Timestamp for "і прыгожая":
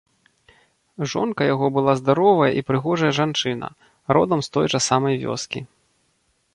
2.61-3.11